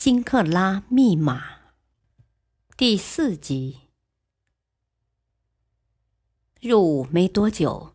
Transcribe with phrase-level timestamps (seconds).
[0.00, 1.42] 金克拉密码
[2.74, 3.80] 第四集。
[6.58, 7.92] 入伍没多久，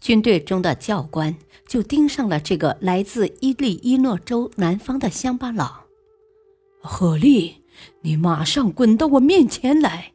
[0.00, 1.36] 军队中的教官
[1.66, 5.86] 就盯上了这个来自伊利伊诺州南方的乡巴佬。
[6.80, 7.64] 赫利，
[8.02, 10.12] 你马上滚到我面前来！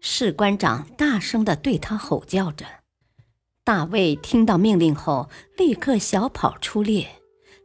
[0.00, 2.64] 士官长大声的对他吼叫着。
[3.64, 7.21] 大卫听到命令后，立刻小跑出列。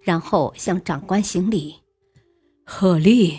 [0.07, 1.81] 然后向长官行礼，
[2.63, 3.37] 贺利，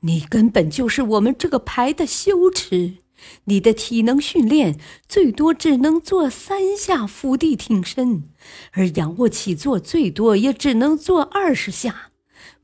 [0.00, 2.96] 你根本就是我们这个排的羞耻。
[3.44, 8.30] 你的体能训练最多只能做三下伏地挺身，
[8.72, 12.10] 而仰卧起坐最多也只能做二十下。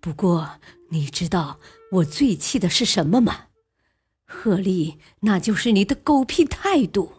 [0.00, 0.58] 不过，
[0.90, 1.60] 你知道
[1.92, 3.46] 我最气的是什么吗？
[4.26, 7.12] 贺利，那就是你的狗屁态度。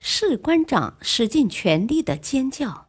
[0.00, 2.83] 士官长使尽全力的尖叫。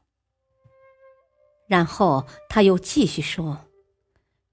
[1.68, 3.66] 然后他又继续说：“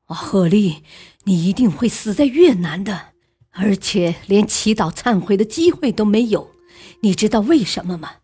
[0.04, 0.82] 赫利，
[1.24, 3.12] 你一定会死在越南的，
[3.50, 6.52] 而且连祈祷忏悔的机会都没有。
[7.00, 8.16] 你知道为什么吗？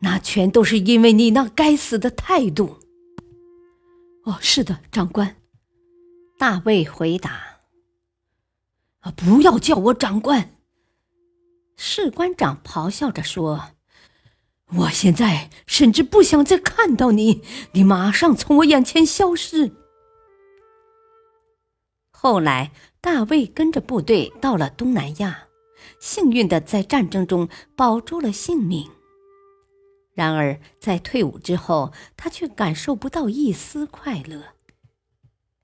[0.00, 2.78] 那全都是因为你那该死的态度。
[4.24, 5.36] ”“哦，是的，长官。”
[6.38, 7.60] 大卫回答。
[9.00, 10.56] “啊，不要叫我长官！”
[11.76, 13.70] 士官长咆哮着说。
[14.76, 19.72] 我现在甚至不想再看到你，你马上从我眼前消失。
[22.10, 25.44] 后来，大卫跟着部队到了东南亚，
[26.00, 28.90] 幸运的在战争中保住了性命。
[30.14, 34.42] 然而，在退伍之后，他却感受不到一丝快乐，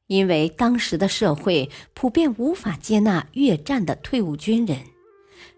[0.07, 4.79] 因为当时的社会普遍无法接纳越战的退伍军人，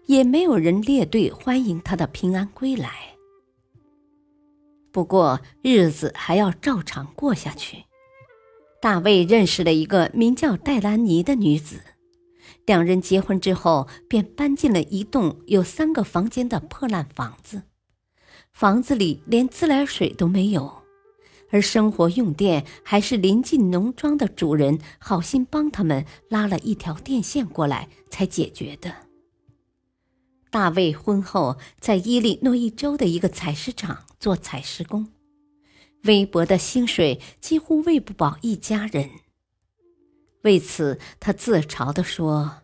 [0.07, 3.16] 也没有人列队欢迎他的平安归来。
[4.97, 7.83] 不过日子还要照常过下去。
[8.81, 11.81] 大卫认识了一个名叫戴兰妮的女子，
[12.65, 17.61] 两人结婚之后便搬进了一栋有三个房间的破烂房子。
[18.51, 20.81] 房子里连自来水都没有，
[21.51, 28.91] 而生活用电还是临近农庄的主人好心帮他们拉了一条电线过来才解决的。
[30.49, 35.07] 大卫婚后在伊利诺伊州的一个采石场做采石工，
[36.03, 39.09] 微薄的薪水几乎喂不饱一家人。
[40.43, 42.61] 为此，他自嘲地说：“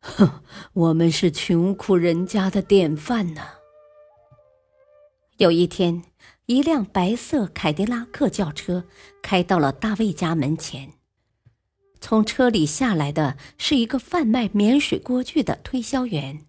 [0.00, 3.42] 哼，我们是穷苦人家的典范呢。”
[5.38, 6.04] 有一天，
[6.46, 8.84] 一辆白色凯迪拉克轿车
[9.22, 10.92] 开到了大卫家门前，
[12.00, 16.46] 从车里下来的是一个贩卖免水锅具的推销员。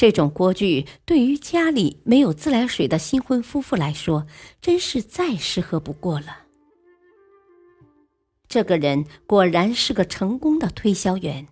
[0.00, 4.26] 这种锅具对于家里没有自来水的新婚夫妇来说，
[4.58, 6.46] 真是再适合不过了。
[8.48, 11.48] 这个人果然是个成功的推销员，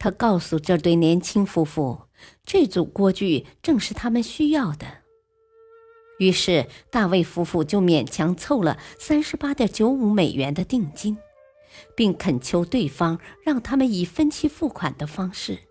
[0.00, 2.08] 他告诉这对年轻夫妇，
[2.44, 4.86] 这组锅具正是他们需要的。
[6.18, 11.16] 于是，大卫夫妇就勉强凑了三十八点九五美元的定金，
[11.94, 15.69] 并恳求对方让他们以分期付款的方式。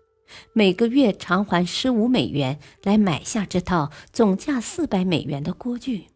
[0.52, 6.06] 每个月偿还十五美元来买下这套总价四百美元的锅具。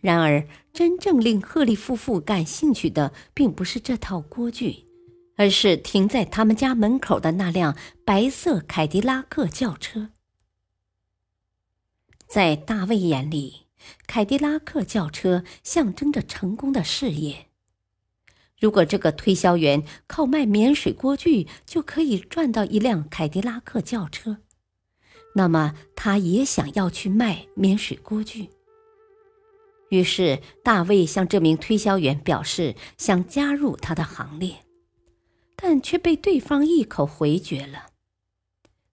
[0.00, 4.84] 然而，真正令赫利夫妇感兴趣的并不是这套锅具，
[5.36, 10.10] 而是停在他们家门口的那辆白色凯迪拉克轿车。
[12.28, 13.66] 在大卫眼里，
[14.06, 17.45] 凯迪拉克轿车象征着成功的事业。
[18.58, 24.38] 如果这个推销员靠卖免水锅具就可以赚到一辆凯迪拉克轿车，
[25.34, 28.48] 那么他也想要去卖免水锅具。
[29.90, 34.64] 于是，大卫向这名推销员表示想加入他的行列，
[35.54, 37.86] 但却被对方一口回绝了。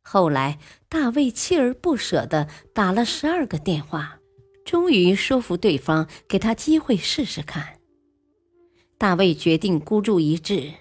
[0.02, 4.20] 后来，大卫锲而不舍地打了十二个电话，
[4.66, 7.80] 终于说服对方给他机会试试看。
[8.98, 10.74] 大卫决定孤注一掷，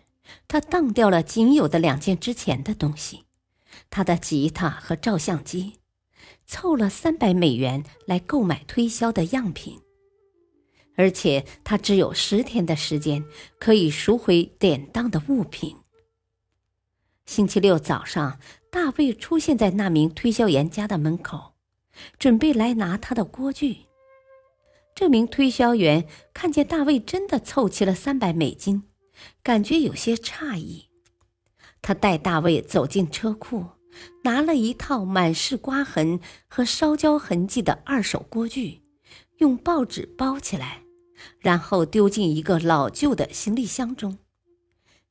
[0.47, 3.25] 他当掉了仅有的两件值钱的东西：
[3.91, 5.75] 他的吉他和照相机，
[6.47, 9.81] 凑了三百美元来购买推销的样品。
[10.95, 13.25] 而且他只有十天的时间
[13.59, 15.77] 可以赎回典当的物品。
[17.25, 18.39] 星期六早上，
[18.71, 21.55] 大卫出现在那名推销员家的门口，
[22.19, 23.87] 准备来拿他的锅具。
[24.95, 28.85] 这名推销员看见大卫真的凑齐了三百美金，
[29.43, 30.91] 感觉有些诧异。
[31.81, 33.67] 他带大卫走进车库，
[34.25, 38.83] 拿了一套满是刮痕和烧焦痕迹的二手锅具，
[39.39, 40.83] 用报纸包起来，
[41.41, 44.19] 然后丢进一个老旧的行李箱中。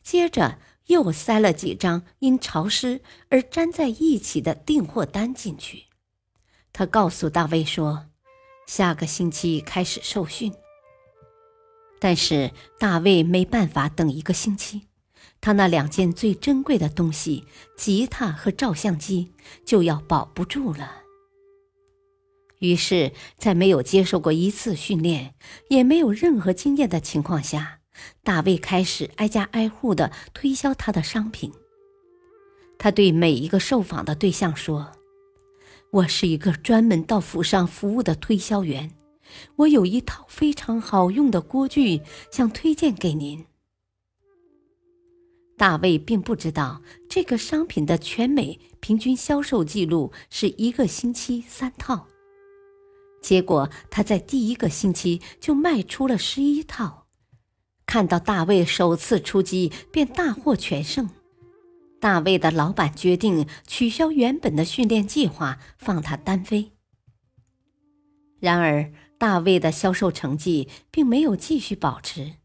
[0.03, 5.87] 接着又塞了几张因潮湿而粘在一起的订货单进去。
[6.71, 8.10] 他告诉大卫说。
[8.71, 10.53] 下个星期开始受训，
[11.99, 14.83] 但是大卫没办法等一个星期，
[15.41, 17.43] 他那两件最珍贵的东西——
[17.75, 19.33] 吉他和照相机，
[19.65, 21.01] 就要保不住了。
[22.59, 25.35] 于是，在没有接受过一次训练，
[25.67, 27.79] 也没有任何经验的情况下，
[28.23, 31.51] 大卫开始挨家挨户的推销他的商品。
[32.79, 34.93] 他对每一个受访的对象说。
[35.91, 38.91] 我是一个专门到府上服务的推销员，
[39.57, 42.01] 我有一套非常好用的锅具，
[42.31, 43.45] 想推荐给您。
[45.57, 52.07] 大卫并不知道这个商品的全美平均销售记录是一个星期三套，
[53.21, 57.05] 结果他在第一个星期就卖出了十一套。
[57.85, 61.09] 看到大卫首次出击便大获全胜。
[62.01, 66.71] 大卫的老板决定取消原本的训练计划，放他单飞。
[68.39, 72.37] 然而，大卫的销售成绩并没有继续保持，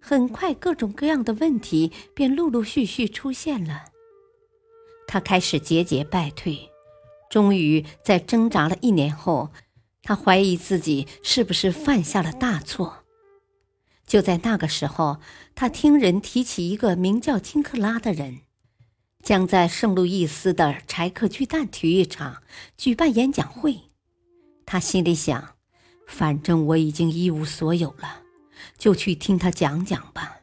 [0.00, 3.84] 很快各种各样的问题便陆陆续续出现了。
[5.06, 6.68] 他开始节节败退，
[7.30, 9.52] 终于在挣扎了一年后，
[10.02, 13.04] 他怀疑自己是不是犯下了大错。
[14.04, 15.18] 就在那个时候，
[15.54, 18.40] 他听人提起一个名叫金克拉的人。
[19.26, 22.44] 将在圣路易斯的柴克巨蛋体育场
[22.76, 23.90] 举办演讲会，
[24.64, 25.56] 他心里想：
[26.06, 28.22] 反正我已经一无所有了，
[28.78, 30.42] 就去听他讲讲吧。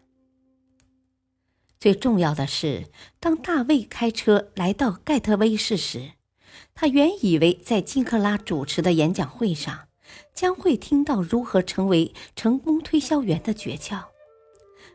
[1.80, 2.90] 最重要的是，
[3.22, 6.12] 当大卫开车来到盖特威市时，
[6.76, 9.88] 他原以为在金克拉主持的演讲会上
[10.34, 14.04] 将会听到如何成为成功推销员的诀窍，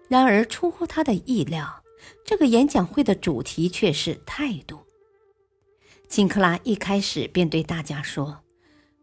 [0.08, 1.84] 然而出乎他的意料。
[2.24, 4.80] 这个演讲会的主题却是态度。
[6.08, 8.40] 金克拉一开始便对大家说：“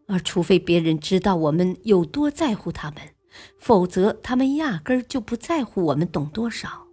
[0.08, 3.14] 而除非别人知道我们有多在乎他们，
[3.58, 6.86] 否则他们压根儿就不在乎我们懂多少。”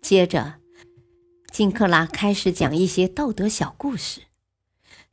[0.00, 0.60] 接着，
[1.50, 4.22] 金克拉开始讲一些道德小故事，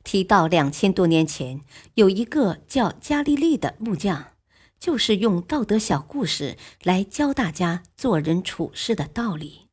[0.04, 1.60] 提到两千多年前
[1.94, 4.35] 有一个叫加利利的木匠。
[4.78, 9.68] 就是用道德小故事来教大家做人处事的道理，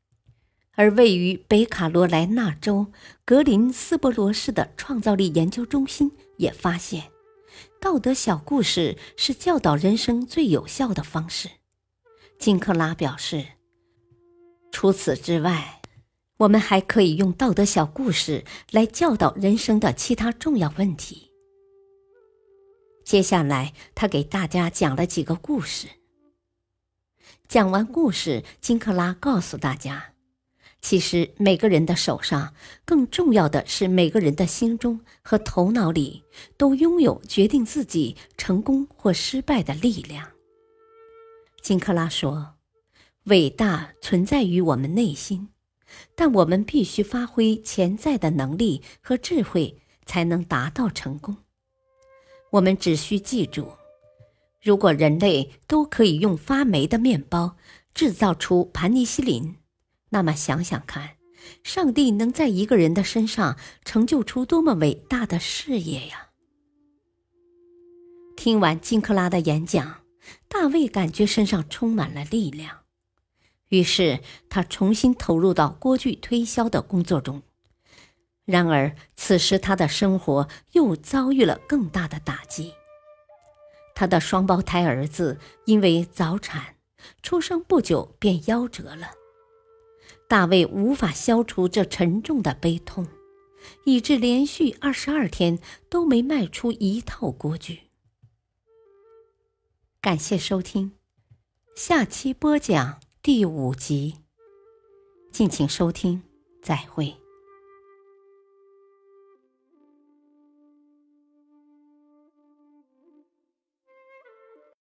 [0.74, 2.88] 而位于北卡罗来纳州
[3.26, 7.12] 格林斯伯罗市的创造力研究中心也发现，
[7.80, 11.50] 道德小故事是教导人生最有效的方式。
[12.40, 13.46] 金克拉表示，
[14.72, 15.82] 除此之外，
[16.38, 21.33] 我们还可以用道德小故事来教导人生的其他重要问题。
[23.04, 25.88] 接下来，他给大家讲了几个故事。
[27.48, 30.14] 讲完故事，金克拉告诉大家，
[30.82, 32.54] 其实每个人的手上，
[32.86, 36.24] 更重要的是每个人的心中和头脑里，
[36.58, 40.32] 都拥有决定自己成功或失败的力量。
[41.62, 42.56] 金克拉说
[43.26, 45.50] ：“伟大存在于我们内心，
[46.16, 51.38] 但我们必须发挥潜在的能力和智慧，才能达到成功。”
[52.54, 53.72] 我们只需记住：
[54.62, 57.58] 如果人类都可以用发霉的面包
[57.96, 59.56] 制造出盘尼西林，
[60.10, 61.18] 那么想想看，
[61.64, 66.30] 上帝能在一个人的身上成就出多么伟大的事业呀！
[68.36, 70.02] 听完金克拉的演讲，
[70.48, 72.82] 大卫感觉身上充满了力量，
[73.70, 77.42] 于是他重新投入到锅具推销的工作中。
[78.46, 82.74] 然而，此时他的生活又遭遇了更大的打击。
[83.96, 86.76] 他的双胞胎儿子因为早产，
[87.22, 89.12] 出生不久便夭折了。
[90.28, 93.08] 大卫无法消除这沉重的悲痛，
[93.86, 95.60] 以致连续二十二天
[95.90, 97.82] 都没卖出一套锅具。
[100.02, 100.92] 感谢收听，
[101.76, 104.18] 下期播讲第五集。
[105.32, 106.24] 敬请收听，
[106.62, 107.23] 再会。